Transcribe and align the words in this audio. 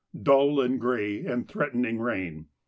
_—Dull 0.17 0.59
and 0.61 0.81
grey, 0.81 1.23
and 1.27 1.47
threatening 1.47 1.99
rain. 1.99 2.47